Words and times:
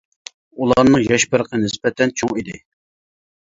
ئۇلارنىڭ 0.61 1.03
ياش 1.11 1.25
پەرقى 1.35 1.59
نىسبەتەن 1.65 2.15
چوڭ 2.23 2.33
ئىدى. 2.41 2.57